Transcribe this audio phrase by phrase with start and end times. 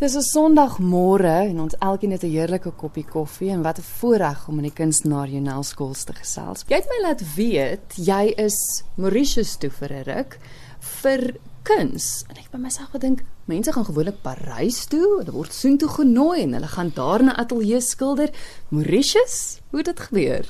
[0.00, 4.48] Dis 'n Sondagmôre en ons elkeen het 'n heerlike koppie koffie en wat 'n voorreg
[4.48, 6.64] om in die kunstenaar Jonel Skols te gesels.
[6.66, 10.38] Jy het my laat weet jy is Mauritius toe vir 'n ruk
[10.78, 12.24] vir kuns.
[12.28, 16.52] En ek by myself gedink, mense gaan gewoonlik Parys toe, hulle word soontoe genooi en
[16.52, 18.30] hulle gaan daar na ateljee skilder.
[18.68, 20.46] Mauritius, hoe het dit gebeur?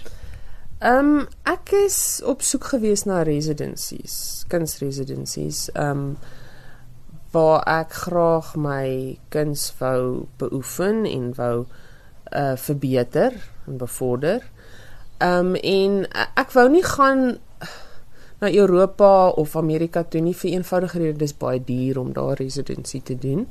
[0.78, 5.70] Ehm um, ek is op soek gewees na residencies, kunsresidencies.
[5.72, 6.16] Ehm um,
[7.30, 11.66] waar ek graag my kuns wou beoefen en wou
[12.30, 13.34] uh verbeter
[13.66, 14.42] en bevorder.
[15.18, 17.38] Um en ek wou nie gaan
[18.40, 23.02] na Europa of Amerika toe nie vir eenvoudige rede dis baie duur om daar residensie
[23.02, 23.46] te doen.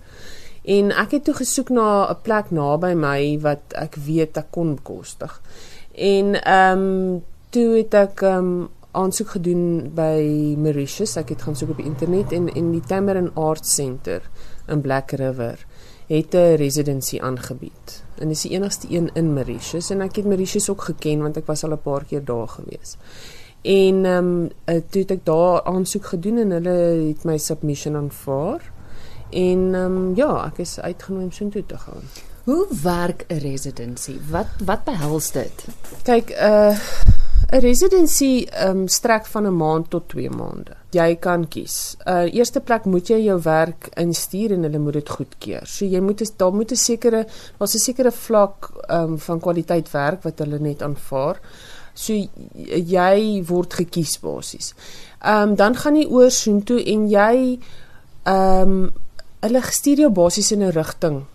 [0.64, 4.76] En ek het toe gesoek na 'n plek naby my wat ek weet ek kon
[4.76, 5.42] bekostig.
[5.94, 8.70] En um toe het ek um
[9.00, 9.64] aansoek gedoen
[9.96, 11.16] by Mauritius.
[11.20, 14.26] Ek het gaan soek op die internet en en die Tamarin Art Center
[14.68, 15.66] in Black River
[16.10, 18.04] het 'n residency aangebied.
[18.18, 21.46] En dis die enigste een in Mauritius en ek het Mauritius ook geken want ek
[21.46, 22.98] was al 'n paar keer daar gewees.
[23.62, 28.72] En ehm um, toe het ek daar aansoek gedoen en hulle het my submission aanvaar.
[29.30, 32.04] En ehm um, ja, ek is uitgenooi om soontoe te gaan.
[32.44, 34.18] Hoe werk 'n residency?
[34.30, 35.66] Wat wat behels dit?
[36.04, 36.78] Kyk, uh
[37.52, 40.76] 'n Residency um, strek van 'n maand tot 2 maande.
[40.92, 41.96] Jy kan kies.
[42.06, 45.66] Uh eerste plek moet jy jou werk instuur en hulle moet dit goedkeur.
[45.66, 47.26] So jy moet is, daar moet 'n sekere
[47.58, 51.40] daar's 'n sekere vlak um, van kwaliteit werk wat hulle net aanvaar.
[51.94, 54.74] So jy word gekies basies.
[55.22, 57.60] Ehm um, dan gaan jy oor soontoe en jy
[58.24, 58.94] ehm um,
[59.42, 61.26] hulle stuur jou basies in 'n rigting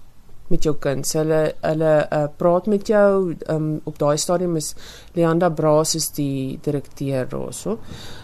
[0.52, 1.06] met jou kind.
[1.16, 4.74] Hulle hulle uh, praat met jou um, op daai stadium is
[5.16, 7.78] Leanda Braas is die direkteur daarso.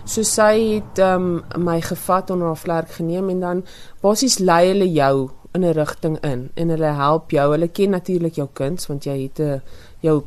[0.05, 3.63] So sy het um, my gevat onder haar vlerk geneem en dan
[4.03, 7.51] basies lei hulle jou in 'n rigting in en hulle help jou.
[7.53, 9.61] Hulle ken natuurlik jou kind want jy het 'n uh,
[10.01, 10.21] jou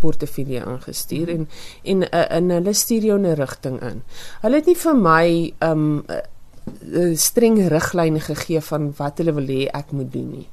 [0.00, 1.48] portefeulje ingestuur en
[1.82, 4.02] en uh, en hulle stuur jou in 'n rigting in.
[4.40, 9.68] Hulle het nie vir my um uh, streng riglyne gegee van wat hulle wil hê
[9.72, 10.48] ek moet doen nie.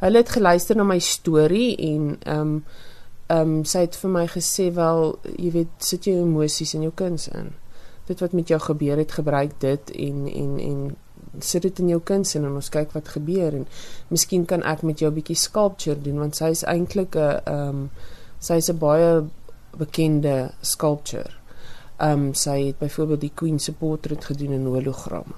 [0.00, 2.64] Hulle het geluister na my storie en ehm um,
[3.30, 6.92] ehm um, sy het vir my gesê wel, jy weet, sit jou emosies in jou
[6.94, 7.52] kuns in.
[8.08, 10.80] Dit wat met jou gebeur het, gebruik dit en en en
[11.38, 13.66] sit dit in jou kuns en ons kyk wat gebeur en
[14.08, 17.68] miskien kan ek met jou 'n bietjie sculpture doen want sy is eintlik 'n ehm
[17.68, 17.90] um,
[18.38, 19.24] sy is 'n baie
[19.78, 21.30] bekende sculpture.
[21.98, 25.34] Ehm um, sy het byvoorbeeld die Queen se portret gedoen in hologram.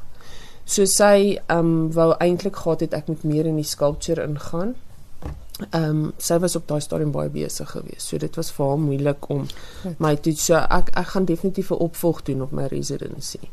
[0.65, 4.75] So sy um, wou eintlik gehad het ek moet meer in die sculpture ingaan.
[5.77, 8.09] Um, sy was op daai stadium baie besig geweest.
[8.09, 9.47] So dit was vir haar moeilik om
[9.83, 9.99] Goed.
[9.99, 13.51] my toe so ek ek gaan definitief 'n opvolg doen op my residency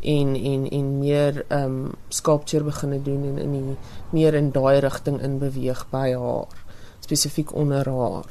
[0.00, 3.76] en en en meer um, sculpture begine doen en in die
[4.10, 6.46] meer in daai rigting in beweeg by haar
[7.00, 8.26] spesifiek onder haar.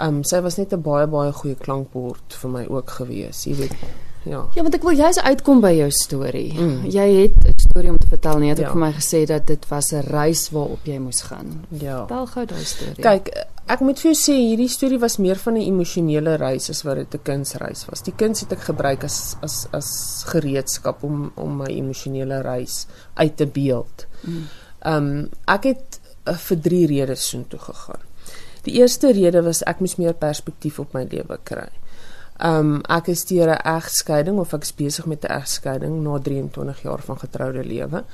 [0.00, 3.76] Um, sy was net 'n baie baie goeie klankbord vir my ook geweest, jy weet.
[4.24, 4.46] Ja.
[4.54, 6.52] Ja, want ek wil jous uitkom by jou storie.
[6.54, 6.84] Mm.
[6.90, 8.48] Jy het 'n storie om te vertel, nie?
[8.48, 8.70] Jy het ja.
[8.70, 11.64] vir my gesê dat dit was 'n reis waarop jy moes gaan.
[11.68, 12.06] Ja.
[12.06, 13.02] Vertel gou daai storie.
[13.02, 16.82] Kyk, ek moet vir jou sê hierdie storie was meer van 'n emosionele reis as
[16.82, 18.02] wat dit 'n kunsreis was.
[18.02, 23.36] Die kuns het ek gebruik as as as gereedskap om om my emosionele reis uit
[23.36, 24.06] te beeld.
[24.20, 24.46] Mm.
[24.78, 25.18] Ehm mm.
[25.18, 28.00] um, ek het uh, vir drie redes soontoe gegaan.
[28.62, 31.68] Die eerste rede was ek moes meer perspektief op my lewe kry.
[32.42, 36.18] Ehm um, ek is deur 'n egskeiding of ek is besig met 'n egskeiding na
[36.18, 38.04] 23 jaar van getroude lewe.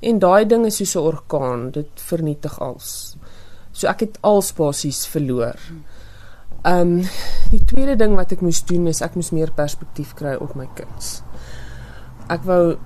[0.00, 3.16] En daai ding is soos 'n orkaan, dit vernietig alles.
[3.72, 5.58] So ek het al spasies verloor.
[6.62, 7.02] Ehm um,
[7.50, 10.68] die tweede ding wat ek moes doen is ek moes meer perspektief kry op my
[10.74, 11.22] kinders.
[12.28, 12.78] Ek wou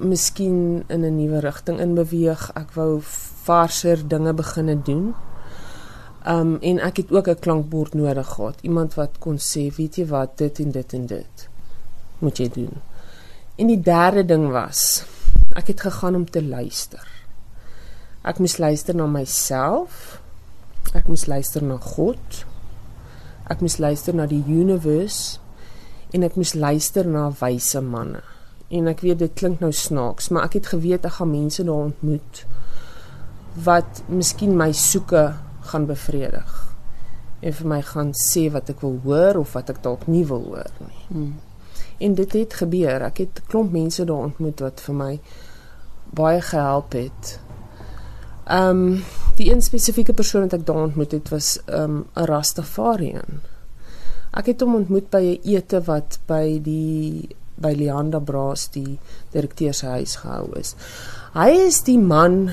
[0.00, 2.50] miskien in 'n nuwe rigting in beweeg.
[2.54, 3.00] Ek wou
[3.44, 5.14] varser dinge begine doen.
[6.26, 8.58] Um en ek het ook 'n klankbord nodig gehad.
[8.60, 11.48] Iemand wat kon sê, weet jy wat, dit en dit en dit
[12.18, 12.82] moet jy doen.
[13.56, 15.04] En die derde ding was
[15.54, 17.06] ek het gegaan om te luister.
[18.22, 20.20] Ek moes luister na myself.
[20.94, 22.44] Ek moes luister na God.
[23.48, 25.38] Ek moes luister na die universe
[26.10, 28.22] en ek moes luister na wyse manne.
[28.68, 31.88] En ek weet dit klink nou snaaks, maar ek het geweet ek gaan mense daar
[31.88, 32.44] ontmoet
[33.64, 35.32] wat miskien my soeke
[35.68, 36.68] gaan bevredig
[37.40, 40.42] en vir my gaan sê wat ek wil hoor of wat ek dalk nie wil
[40.50, 41.02] hoor nie.
[41.08, 41.34] Hmm.
[42.02, 43.02] En dit het gebeur.
[43.02, 45.20] Ek het 'n klomp mense daar ontmoet wat vir my
[46.10, 47.38] baie gehelp het.
[48.46, 49.04] Ehm um,
[49.36, 53.40] die een spesifieke persoon wat ek daar ontmoet het was ehm, 'n um, Rastafarian.
[54.32, 58.98] Ek het hom ontmoet by 'n ete wat by die by Leanda Braas die
[59.30, 60.74] direkteur se huis gehou is.
[61.34, 62.50] Hy is die man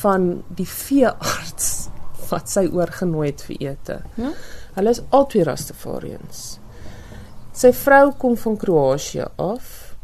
[0.00, 1.88] van die veearts
[2.30, 3.96] wat sy oorgenooi het vir ete.
[4.20, 4.32] Ja?
[4.74, 6.44] Hulle is albei Rastafarians.
[7.54, 9.96] Sy vrou kom van Kroasie af.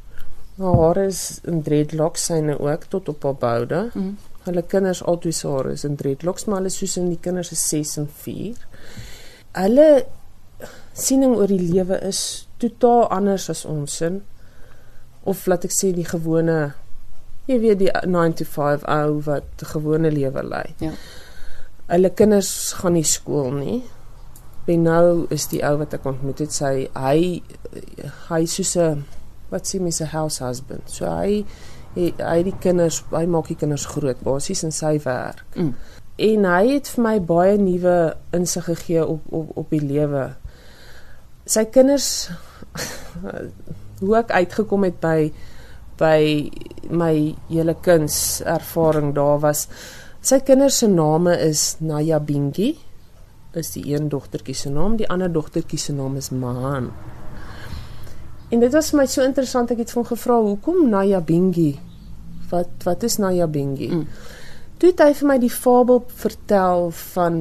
[0.60, 3.80] Haar hare is in dreadlocks syne ook tot op haar boude.
[3.94, 4.16] Mm.
[4.44, 7.64] Hulle kinders albei se hare is in dreadlocks, maar hulle soos in die kinders is
[7.68, 8.66] 6 en 4.
[9.58, 9.88] Hulle
[10.94, 14.20] siening oor die lewe is totaal anders as ons sin.
[15.24, 16.60] Of laat ek sê die gewone
[17.50, 20.66] jy weet die 9 to 5 ou wat gewone lewe lei.
[20.82, 20.92] Ja.
[21.90, 23.80] Hulle kinders gaan nie skool nie.
[24.66, 27.40] Benou is die ou wat ek ontmoet het, sy hy
[28.28, 29.04] hy soos 'n
[29.50, 30.86] wat sê mense house husband.
[30.86, 31.44] So hy
[31.94, 35.42] hy, hy die kinders, hy maak die kinders groot basies in sy werk.
[35.56, 35.74] Mm.
[36.20, 40.36] En hy het vir my baie nuwe insig gegee op op op die lewe.
[41.46, 42.30] Sy kinders
[44.04, 45.32] hoe ek uitgekom het by
[46.00, 46.20] by
[46.88, 47.14] my
[47.50, 49.66] hele kunservaring daar was
[50.20, 52.74] sy kinders se name is Naya Bingi
[53.58, 56.90] is die een dogtertjie se naam, die ander dogtertjie se naam is Mahan.
[58.50, 61.72] En dit was vir my so interessant ek het van gevra hoekom Naya Bingi?
[62.50, 63.90] Wat wat is Naya Bingi?
[63.94, 64.06] Mm.
[64.80, 67.40] Toe het hy vir my die fabel vertel van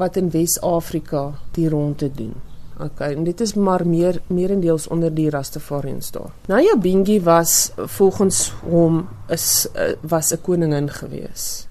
[0.00, 2.34] wat in Wes-Afrika die ronde doen.
[2.80, 6.32] Okay, en dit is maar meer meerendeels onder die Rastafarians daar.
[6.48, 11.69] Naya Bingi was volgens hom is eh, was 'n koningin gewees.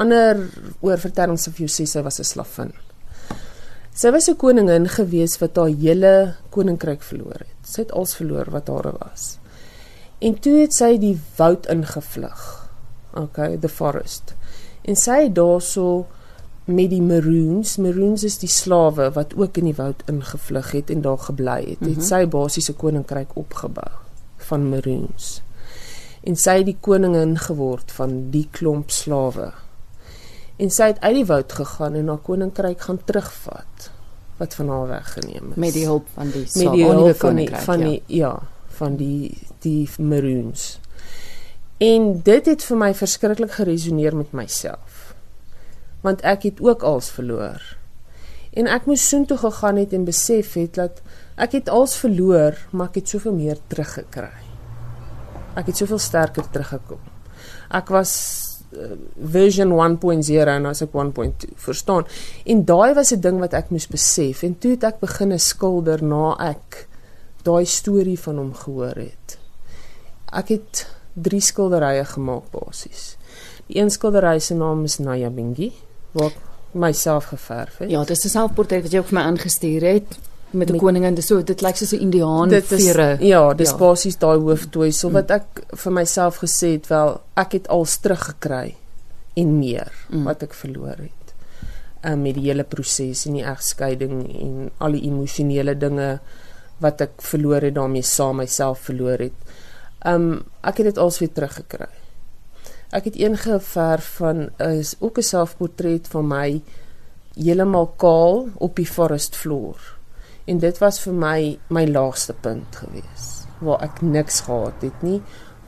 [0.00, 0.48] Ander
[0.80, 2.72] oorvertellings vir jou sê sy was 'n slavin.
[3.94, 7.60] Sy was 'n koningin gewees wat haar hele koninkryk verloor het.
[7.62, 9.38] Sy het alles verloor wat haar was.
[10.18, 12.70] En toe het sy die woud ingevlug.
[13.14, 14.34] Okay, the forest.
[14.82, 16.06] En sy het daarso
[16.64, 21.02] met die maroons, maroons is die slawe wat ook in die woud ingevlug het en
[21.02, 21.80] daar gebly het.
[21.80, 21.94] Mm -hmm.
[21.94, 23.90] Het sy basiese koninkryk opgebou
[24.36, 25.42] van maroons.
[26.22, 29.52] En sy het die koningin geword van die klomp slawe.
[30.62, 33.90] En sy het uit die woud gegaan en haar koninkryk gaan terugvat
[34.38, 35.58] wat van haar weggeneem is.
[35.60, 38.32] Met die hulp van die met die hulp van die koninkryk, van die ja,
[38.78, 40.78] van die die maroons.
[41.82, 45.14] En dit het vir my verskriklik geresoneer met myself.
[46.02, 47.62] Want ek het ook als verloor.
[48.52, 51.02] En ek moes soontoe gegaan het en besef het dat
[51.40, 54.46] ek het als verloor, maar ek het soveel meer teruggekry.
[55.58, 57.00] Ek het soveel sterker teruggekom.
[57.72, 58.12] Ek was
[58.76, 62.06] uh, version 1.0 en as ek 1.2 verstaan.
[62.44, 66.02] En daai was 'n ding wat ek moes besef en toe het ek begine skilder
[66.02, 66.86] na ek
[67.42, 69.38] daai storie van hom gehoor het.
[70.32, 73.16] Ek het drie skilderye gemaak basies.
[73.66, 75.72] Die een skildery se naam is Naya Bingi
[76.12, 76.38] waar ek
[76.72, 77.90] myself geverf het.
[77.90, 80.18] Ja, dis 'n selfportret wat jy ook vir my aangestuur het
[80.52, 81.14] met 'n koningin.
[81.14, 83.16] Dis so dit lyk soos 'n Indiaan vere.
[83.20, 83.76] ja, dis Ja.
[83.76, 85.44] basies daai hooftoesel wat ek
[85.76, 88.74] vir myself gesê het wel ek het als teruggekry
[89.34, 90.24] en meer Mm.
[90.24, 91.10] wat ek verloor het.
[92.04, 96.20] Um, met die hele proses en die egskeiding en al die emosionele dinge
[96.80, 99.32] wat ek verloor het daarmee saam myself verloor het.
[100.06, 101.86] Um ek het dit als weer teruggekry.
[102.90, 106.60] Ek het een geverf van is ook 'n selfportret van my
[107.36, 109.76] heeltemal kaal op die forest floor.
[110.44, 113.30] En dit was vir my my laagste punt gewees
[113.62, 115.20] waar ek niks gehad het nie,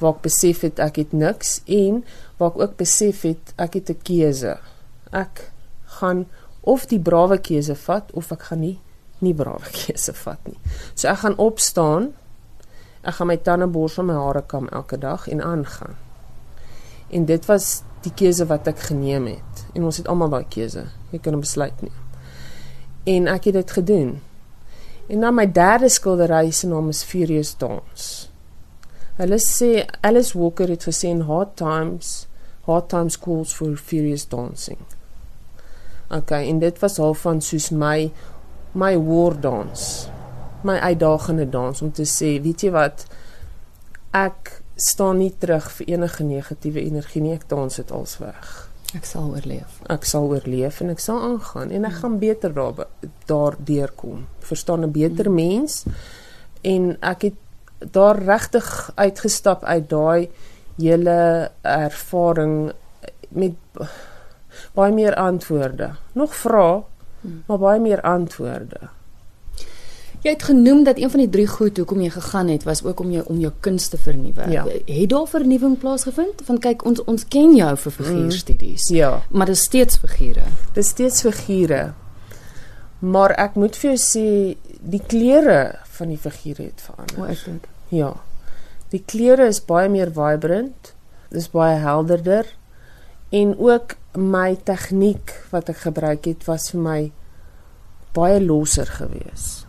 [0.03, 2.01] waar ek besef het ek het niks en
[2.41, 4.59] waar ek ook besef het ek het 'n keuse.
[5.13, 5.51] Ek
[6.01, 6.27] gaan
[6.61, 8.79] of die brawe keuse vat of ek gaan nie
[9.19, 10.59] nie brawe keuse vat nie.
[10.95, 12.13] So ek gaan opstaan.
[13.05, 15.95] Ek gaan my tande borsel, my hare kam elke dag en aangaan.
[17.11, 19.67] En dit was die keuse wat ek geneem het.
[19.75, 20.87] En ons het almal daai keuse.
[21.11, 21.93] Jy kan 'n besluit neem.
[23.05, 24.21] En ek het dit gedoen.
[25.07, 28.29] En dan my derde skildery se naam is Furious Dance.
[29.17, 32.27] Hulle sê Alice Walker het gesê in Hard Times,
[32.65, 34.81] Hard Times calls for furious dancing.
[36.09, 38.11] Okay, en dit was half van soos my
[38.73, 40.09] my war dance.
[40.63, 43.05] My uitdagende dans om te sê, weet jy wat?
[44.11, 49.05] Ek staan nie terug vir enige negatiewe energie nie, ek dans dit als weg Ek
[49.05, 49.81] sal oorleef.
[49.91, 52.87] ek sal oorleef en ek sal aangaan en ek gaan beter daar
[53.27, 54.27] daardeur kom.
[54.39, 55.85] Verstaan 'n beter mens
[56.63, 57.39] en ek het
[57.93, 60.31] daar regtig uitgestap uit daai
[60.79, 62.73] hele ervaring
[63.29, 63.55] met
[64.75, 65.95] baie meer antwoorde.
[66.13, 66.83] Nog vra,
[67.47, 68.89] maar baie meer antwoorde.
[70.25, 73.01] Jy het genoem dat een van die drie goed hoekom jy gegaan het was ook
[73.01, 74.47] om jou om jou kuns te vernuwe.
[74.51, 74.63] Ja.
[74.87, 76.41] Het daar vernuwing plaasgevind?
[76.47, 80.47] Want kyk, ons ons ken jou vir figuurstudies, Ja, maar dit is steeds figure.
[80.73, 81.93] dis steeds figure.
[82.99, 87.17] Maar ek moet vir jou sê die kleure van die figure het verander.
[87.17, 87.69] Hoe is dit?
[87.89, 88.15] Ja.
[88.89, 90.95] Die kleure is baie meer vibrant.
[91.31, 92.47] Dis baie helderder
[93.31, 97.13] en ook my tegniek wat ek gebruik het was vir my
[98.15, 99.67] baie losser geweest.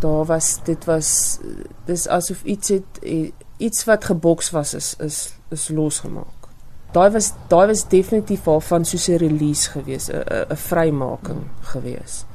[0.00, 1.38] Daar was dit was
[1.84, 3.00] dis asof iets het
[3.56, 6.48] iets wat geboks was is is is losgemaak.
[6.92, 12.26] Daai was daai was definitief waarvan soos 'n release geweest, 'n 'n vrymaking geweest.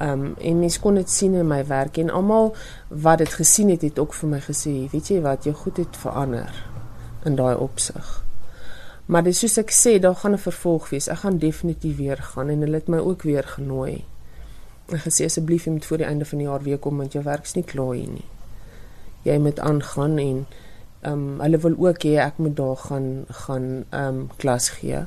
[0.00, 2.54] Um en mens kon dit sien in my werk en almal
[2.88, 5.96] wat dit gesien het het ook vir my gesê, weet jy wat, jou goed het
[5.96, 6.66] verander
[7.24, 8.24] in daai opsig.
[9.06, 11.08] Maar dis soos ek sê, daar gaan 'n vervolg wees.
[11.08, 14.04] Ek gaan definitief weer gaan en hulle het my ook weer genooi.
[14.90, 17.22] En gesê asseblief jy moet voor die einde van die jaar weer kom want jou
[17.24, 18.26] werk's nie klaar hier nie.
[19.22, 20.44] Jy moet aangaan en
[21.00, 25.04] ehm um, hulle wil ook hê ek moet daar gaan gaan ehm um, klas gee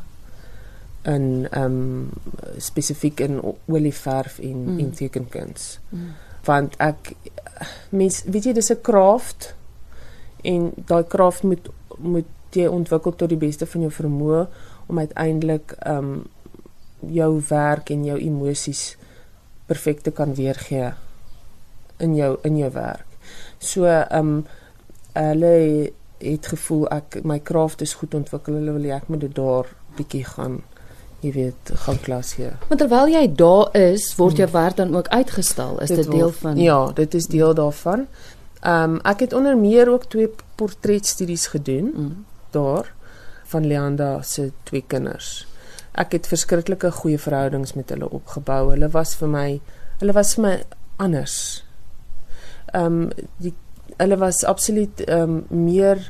[1.04, 2.10] in ehm um,
[2.58, 4.80] spesifiek in olieverf en mm.
[4.80, 5.80] en tekenkuns.
[5.90, 6.14] Mm.
[6.44, 7.14] Want ek
[7.90, 9.54] mens weet jy dis 'n craft
[10.42, 14.48] en daai craft moet moet jy ontwikkel tot die beste van jou vermoë
[14.88, 16.26] om uiteindelik um
[17.00, 18.98] jou werk en jou emosies
[19.66, 20.92] perfek te kan weergee
[21.98, 23.08] in jou in jou werk.
[23.60, 24.46] So um
[25.14, 25.92] hulle
[26.24, 28.60] het gevoel ek my kraaf is goed ontwikkel.
[28.60, 30.62] Hulle wil ek moet dit daar bietjie gaan
[31.24, 32.58] jy weet gaan klas hier.
[32.68, 35.80] Maar terwyl jy daar is, word jou werk dan ook uitgestal.
[35.80, 38.08] Is dit, dit deel van Ja, dit is deel daarvan.
[38.68, 41.92] Um ek het onder meer ook twee portretstudies gedoen.
[41.96, 42.14] Mm
[42.54, 42.94] daar
[43.44, 45.48] van Leanda se twee kinders.
[45.94, 48.72] Ek het verskriklike goeie verhoudings met hulle opgebou.
[48.72, 49.48] Hulle was vir my
[50.00, 50.56] hulle was vir my
[50.98, 51.64] anders.
[52.74, 53.54] Ehm um, die
[53.98, 56.02] hulle was absoluut ehm um, meer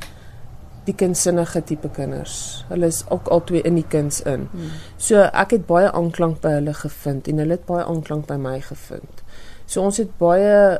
[0.88, 2.66] die kindsinnige tipe kinders.
[2.68, 4.48] Hulle is ook albei in die kinds in.
[4.52, 4.72] Hmm.
[4.98, 8.58] So ek het baie aanklank by hulle gevind en hulle het baie aanklank by my
[8.62, 9.24] gevind.
[9.66, 10.80] So ons het baie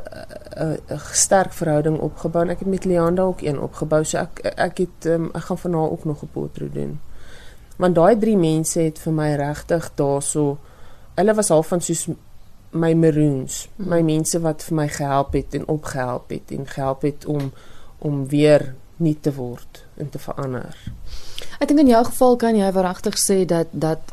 [0.62, 4.04] uh, uh, sterk verhouding opgebou en ek het met Leanda ook een opgebou.
[4.04, 7.00] So ek ek het um, ek gaan van haar ook nog 'n portret doen.
[7.76, 10.58] Want daai drie mense het vir my regtig daarso
[11.14, 12.08] hulle was half van soos
[12.74, 13.88] my maroons, mm.
[13.88, 17.52] my mense wat vir my gehelp het en opgehelp het en gehelp het om
[18.04, 20.74] om weer nuut te word en te verander.
[21.62, 24.12] Ek dink in jou geval kan jy regtig sê dat dat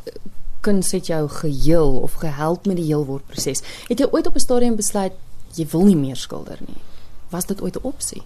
[0.62, 3.64] kuns het jou geheel of gehelp met die heelword proses.
[3.90, 5.12] Het jy ooit op 'n stadium besluit
[5.54, 6.80] jy wil nie meer skilder nie?
[7.30, 8.22] Was dit ooit 'n opsie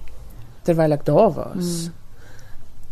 [0.63, 1.89] terwyl ek daar was?
[1.89, 1.93] Hmm.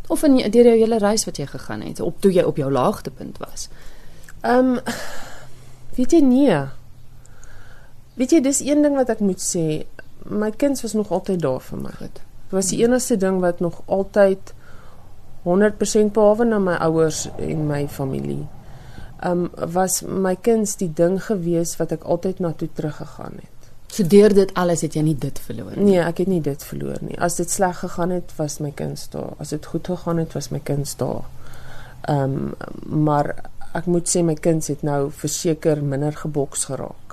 [0.09, 2.71] Of in deur jou hele reis wat jy gegaan het, op toe jy op jou
[2.73, 3.69] laagtepunt was?
[4.41, 4.81] Ehm um,
[5.97, 6.59] weet jy nie.
[8.15, 9.87] Weet jy dis een ding wat ek moet sê,
[10.25, 11.95] my kuns was nog altyd daar vir my.
[12.01, 12.21] Dit
[12.51, 14.55] was die enigste ding wat nog altyd
[15.45, 18.45] 100% behalwe na my ouers en my familie
[19.25, 23.54] um, was my kinds die ding gewees wat ek altyd na toe teruggegaan het.
[23.95, 25.85] So deur dit alles het jy nie dit verloor nie.
[25.93, 27.15] Nee, ek het nie dit verloor nie.
[27.23, 29.37] As dit sleg gegaan het, was my kinds daar.
[29.39, 31.29] As dit goed gegaan het, was my kinds daar.
[32.11, 32.55] Ehm um,
[33.05, 33.35] maar
[33.75, 37.05] ek moet sê my kinds het nou verseker minder geboks geraak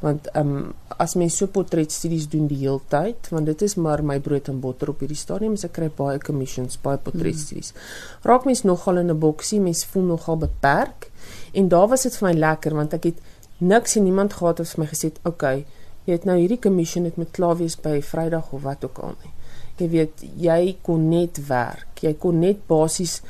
[0.00, 0.68] want ehm um,
[1.00, 4.60] as mens so portretstudies doen die hele tyd want dit is maar my brood en
[4.60, 7.90] botter op hierdie stadium as ek kry baie commissions baie portretstudies mm.
[8.28, 11.10] raak mens nogal in 'n boksie mens voel nogal beperk
[11.52, 13.18] en daar was dit vir my lekker want ek het
[13.58, 15.66] niks en niemand gehad wat vir my gesê het okay
[16.10, 19.14] jy het nou hierdie commission dit met klaar wees by Vrydag of wat ook al
[19.22, 19.32] nie
[19.80, 23.20] jy weet jy kon net werk jy kon net basies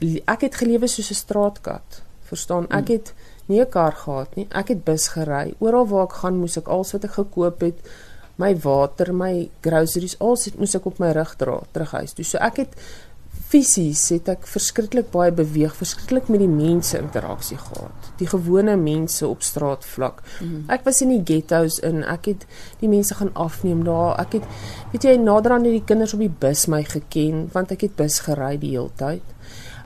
[0.00, 2.02] ek het gelewe soos 'n straatkat
[2.32, 2.92] verstaan ek mm.
[2.96, 3.14] het
[3.46, 4.46] nie 'n kar gehad nie.
[4.50, 5.54] Ek het bus gery.
[5.58, 7.78] Oral waar ek gaan, moes ek alles wat ek gekoop het,
[8.36, 12.24] my water, my groceries, alles het moes ek op my rug dra terug huis toe.
[12.24, 12.72] So ek het
[13.54, 18.08] fisies het ek verskriklik baie beweeg, verskriklik met die mense interaksie gehad.
[18.18, 20.22] Die gewone mense op straatvlak.
[20.40, 20.64] Mm -hmm.
[20.74, 22.02] Ek was in die ghettos in.
[22.02, 22.46] Ek het
[22.80, 24.18] die mense gaan afneem daar.
[24.18, 24.44] Ek het
[24.92, 28.18] weet jy nader aan die kinders op die bus my geken want ek het bus
[28.26, 29.22] gery die hele tyd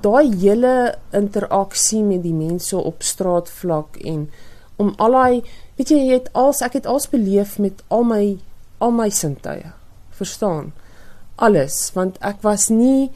[0.05, 4.29] daai hele interaksie met die mense op straatvlak en
[4.79, 5.41] om al daai
[5.79, 8.23] weet jy jy het als ek het als beleef met al my
[8.79, 9.73] al my sintuie
[10.21, 10.71] verstaan
[11.49, 13.11] alles want ek was nie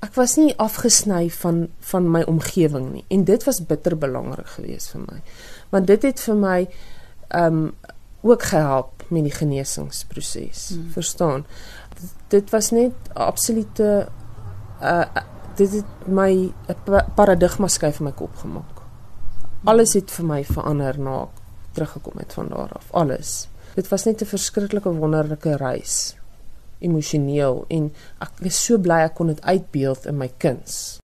[0.00, 4.90] ek was nie afgesny van van my omgewing nie en dit was bitter belangrik geweest
[4.94, 5.22] vir my
[5.70, 6.58] want dit het vir my
[7.28, 7.74] ehm um,
[8.26, 10.90] ook gehelp met die genesingsproses hmm.
[10.90, 11.44] verstaan
[12.28, 14.08] dit was net absolute
[14.82, 15.24] uh
[15.56, 18.82] dit het my 'n paradigma skuif in my kop gemaak.
[19.64, 21.28] Alles het vir my verander na
[21.72, 22.86] teruggekom het van daar af.
[22.90, 23.48] Alles.
[23.74, 26.16] Dit was net 'n verskriklike wonderlike reis
[26.84, 27.90] emosioneel en
[28.24, 30.98] ek is so bly ek kon dit uitbeeld in my kuns.